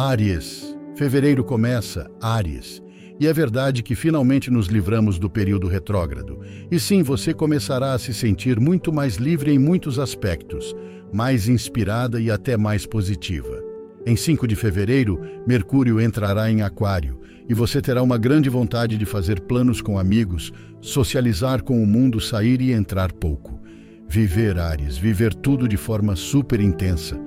Áries. 0.00 0.76
Fevereiro 0.94 1.42
começa, 1.42 2.08
Áries. 2.20 2.80
E 3.18 3.26
é 3.26 3.32
verdade 3.32 3.82
que 3.82 3.96
finalmente 3.96 4.48
nos 4.48 4.68
livramos 4.68 5.18
do 5.18 5.28
período 5.28 5.66
retrógrado. 5.66 6.38
E 6.70 6.78
sim, 6.78 7.02
você 7.02 7.34
começará 7.34 7.94
a 7.94 7.98
se 7.98 8.14
sentir 8.14 8.60
muito 8.60 8.92
mais 8.92 9.16
livre 9.16 9.52
em 9.52 9.58
muitos 9.58 9.98
aspectos, 9.98 10.72
mais 11.12 11.48
inspirada 11.48 12.20
e 12.20 12.30
até 12.30 12.56
mais 12.56 12.86
positiva. 12.86 13.60
Em 14.06 14.14
5 14.14 14.46
de 14.46 14.54
fevereiro, 14.54 15.20
Mercúrio 15.44 16.00
entrará 16.00 16.48
em 16.48 16.62
Aquário 16.62 17.18
e 17.48 17.52
você 17.52 17.82
terá 17.82 18.00
uma 18.00 18.16
grande 18.16 18.48
vontade 18.48 18.96
de 18.96 19.04
fazer 19.04 19.40
planos 19.40 19.80
com 19.80 19.98
amigos, 19.98 20.52
socializar 20.80 21.64
com 21.64 21.82
o 21.82 21.86
mundo, 21.86 22.20
sair 22.20 22.60
e 22.60 22.70
entrar 22.70 23.12
pouco. 23.12 23.60
Viver, 24.08 24.60
Ares, 24.60 24.96
viver 24.96 25.34
tudo 25.34 25.66
de 25.66 25.76
forma 25.76 26.14
super 26.14 26.60
intensa. 26.60 27.20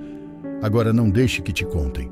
Agora 0.62 0.90
não 0.90 1.10
deixe 1.10 1.42
que 1.42 1.52
te 1.52 1.66
contem. 1.66 2.10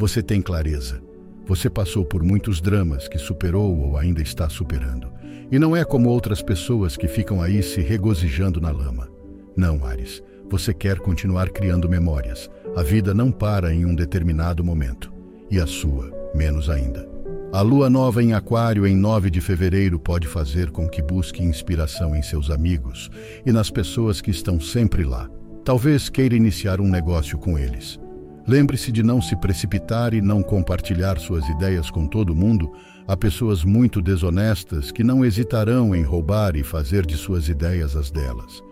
Você 0.00 0.22
tem 0.22 0.40
clareza. 0.40 0.98
Você 1.46 1.68
passou 1.68 2.06
por 2.06 2.22
muitos 2.22 2.58
dramas 2.58 3.06
que 3.06 3.18
superou 3.18 3.78
ou 3.78 3.98
ainda 3.98 4.22
está 4.22 4.48
superando. 4.48 5.12
E 5.52 5.58
não 5.58 5.76
é 5.76 5.84
como 5.84 6.08
outras 6.08 6.40
pessoas 6.40 6.96
que 6.96 7.06
ficam 7.06 7.42
aí 7.42 7.62
se 7.62 7.82
regozijando 7.82 8.62
na 8.62 8.70
lama. 8.70 9.10
Não, 9.54 9.84
Ares. 9.84 10.22
Você 10.48 10.72
quer 10.72 11.00
continuar 11.00 11.50
criando 11.50 11.86
memórias. 11.86 12.48
A 12.74 12.82
vida 12.82 13.12
não 13.12 13.30
para 13.30 13.74
em 13.74 13.84
um 13.84 13.94
determinado 13.94 14.64
momento. 14.64 15.12
E 15.50 15.60
a 15.60 15.66
sua, 15.66 16.10
menos 16.34 16.70
ainda. 16.70 17.06
A 17.52 17.60
lua 17.60 17.90
nova 17.90 18.22
em 18.22 18.32
Aquário 18.32 18.86
em 18.86 18.96
9 18.96 19.28
de 19.28 19.42
fevereiro 19.42 20.00
pode 20.00 20.26
fazer 20.26 20.70
com 20.70 20.88
que 20.88 21.02
busque 21.02 21.42
inspiração 21.42 22.16
em 22.16 22.22
seus 22.22 22.48
amigos 22.48 23.10
e 23.44 23.52
nas 23.52 23.68
pessoas 23.70 24.22
que 24.22 24.30
estão 24.30 24.58
sempre 24.58 25.04
lá. 25.04 25.28
Talvez 25.62 26.08
queira 26.08 26.34
iniciar 26.34 26.80
um 26.80 26.88
negócio 26.88 27.36
com 27.36 27.58
eles. 27.58 28.00
Lembre-se 28.46 28.90
de 28.90 29.02
não 29.02 29.20
se 29.20 29.36
precipitar 29.36 30.14
e 30.14 30.20
não 30.20 30.42
compartilhar 30.42 31.18
suas 31.18 31.46
ideias 31.48 31.90
com 31.90 32.06
todo 32.06 32.34
mundo 32.34 32.72
a 33.06 33.16
pessoas 33.16 33.64
muito 33.64 34.00
desonestas 34.00 34.90
que 34.90 35.04
não 35.04 35.24
hesitarão 35.24 35.94
em 35.94 36.02
roubar 36.02 36.56
e 36.56 36.62
fazer 36.62 37.04
de 37.04 37.16
suas 37.16 37.48
ideias 37.48 37.96
as 37.96 38.10
delas. 38.10 38.62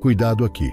Cuidado 0.00 0.44
aqui. 0.44 0.70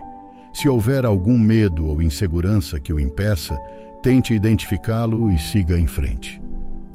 Se 0.54 0.70
houver 0.70 1.06
algum 1.06 1.38
medo 1.38 1.88
ou 1.88 2.02
insegurança 2.02 2.80
que 2.80 2.94
o 2.94 3.00
impeça, 3.00 3.58
tente 4.04 4.34
identificá-lo 4.34 5.32
e 5.32 5.40
siga 5.40 5.80
em 5.80 5.88
frente. 5.88 6.42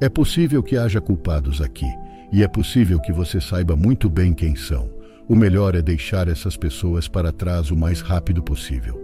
É 0.00 0.09
possível 0.09 0.62
que 0.62 0.77
haja 0.77 1.00
culpados 1.00 1.61
aqui, 1.61 1.91
e 2.31 2.43
é 2.43 2.47
possível 2.47 3.00
que 3.00 3.12
você 3.12 3.41
saiba 3.41 3.75
muito 3.75 4.09
bem 4.09 4.33
quem 4.33 4.55
são. 4.55 4.89
O 5.27 5.34
melhor 5.34 5.75
é 5.75 5.83
deixar 5.83 6.28
essas 6.28 6.56
pessoas 6.56 7.09
para 7.09 7.33
trás 7.33 7.70
o 7.70 7.77
mais 7.77 8.00
rápido 8.00 8.43
possível. 8.43 8.98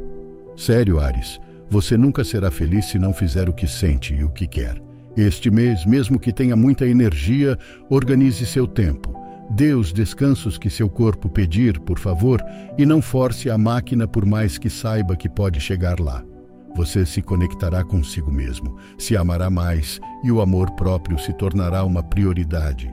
Sério, 0.56 1.00
Ares, 1.00 1.40
você 1.74 1.96
nunca 1.96 2.22
será 2.22 2.52
feliz 2.52 2.84
se 2.84 3.00
não 3.00 3.12
fizer 3.12 3.48
o 3.48 3.52
que 3.52 3.66
sente 3.66 4.14
e 4.14 4.22
o 4.22 4.28
que 4.30 4.46
quer. 4.46 4.80
Este 5.16 5.50
mês, 5.50 5.84
mesmo 5.84 6.20
que 6.20 6.32
tenha 6.32 6.54
muita 6.54 6.86
energia, 6.86 7.58
organize 7.90 8.46
seu 8.46 8.64
tempo. 8.64 9.12
Dê 9.50 9.74
os 9.74 9.92
descansos 9.92 10.56
que 10.56 10.70
seu 10.70 10.88
corpo 10.88 11.28
pedir, 11.28 11.80
por 11.80 11.98
favor, 11.98 12.40
e 12.78 12.86
não 12.86 13.02
force 13.02 13.50
a 13.50 13.58
máquina 13.58 14.06
por 14.06 14.24
mais 14.24 14.56
que 14.56 14.70
saiba 14.70 15.16
que 15.16 15.28
pode 15.28 15.58
chegar 15.58 15.98
lá. 15.98 16.22
Você 16.76 17.04
se 17.04 17.20
conectará 17.20 17.82
consigo 17.82 18.30
mesmo, 18.30 18.76
se 18.96 19.16
amará 19.16 19.50
mais 19.50 19.98
e 20.22 20.30
o 20.30 20.40
amor 20.40 20.70
próprio 20.76 21.18
se 21.18 21.32
tornará 21.32 21.82
uma 21.82 22.04
prioridade. 22.04 22.88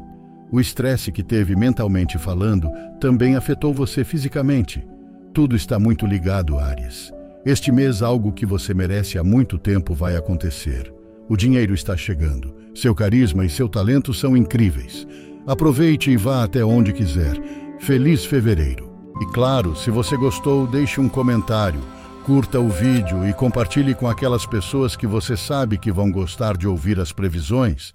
O 0.52 0.60
estresse 0.60 1.12
que 1.12 1.22
teve 1.22 1.56
mentalmente 1.56 2.18
falando 2.18 2.68
também 3.00 3.36
afetou 3.36 3.76
você 3.76 4.04
fisicamente. 4.04 4.84
Tudo 5.32 5.56
está 5.56 5.78
muito 5.78 6.08
ligado, 6.08 6.58
Ares. 6.58 7.14
Este 7.44 7.72
mês, 7.72 8.04
algo 8.04 8.32
que 8.32 8.46
você 8.46 8.72
merece 8.72 9.18
há 9.18 9.24
muito 9.24 9.58
tempo 9.58 9.96
vai 9.96 10.16
acontecer. 10.16 10.94
O 11.28 11.36
dinheiro 11.36 11.74
está 11.74 11.98
chegando. 11.98 12.54
Seu 12.76 12.94
carisma 12.94 13.44
e 13.44 13.50
seu 13.50 13.68
talento 13.68 14.14
são 14.14 14.38
incríveis. 14.38 15.08
Aproveite 15.48 16.12
e 16.12 16.18
vá 16.18 16.44
até 16.44 16.64
onde 16.64 16.94
quiser. 16.94 17.34
Feliz 17.80 18.24
fevereiro. 18.26 18.92
E 19.20 19.26
claro, 19.34 19.76
se 19.76 19.90
você 19.90 20.16
gostou, 20.16 20.68
deixe 20.68 21.02
um 21.02 21.10
comentário, 21.10 21.82
curta 22.26 22.60
o 22.60 22.70
vídeo 22.70 23.28
e 23.28 23.34
compartilhe 23.34 23.96
com 23.96 24.08
aquelas 24.08 24.46
pessoas 24.46 24.96
que 24.96 25.08
você 25.08 25.36
sabe 25.36 25.80
que 25.80 25.92
vão 25.92 26.12
gostar 26.12 26.56
de 26.56 26.68
ouvir 26.68 27.00
as 27.00 27.12
previsões. 27.12 27.92